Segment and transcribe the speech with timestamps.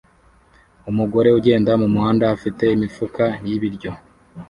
[0.89, 3.91] Umugore ugenda mumuhanda afite imifuka y'ibiryo